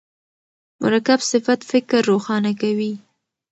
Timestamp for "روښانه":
2.11-2.51